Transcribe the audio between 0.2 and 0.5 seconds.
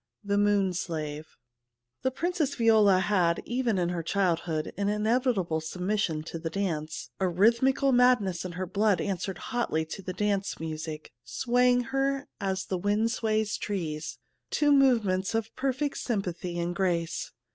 44 THE